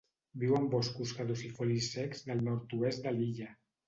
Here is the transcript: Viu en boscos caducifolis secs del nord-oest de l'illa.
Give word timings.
Viu 0.43 0.53
en 0.59 0.63
boscos 0.69 1.11
caducifolis 1.17 1.89
secs 1.97 2.23
del 2.31 2.41
nord-oest 2.47 3.05
de 3.05 3.15
l'illa. 3.19 3.51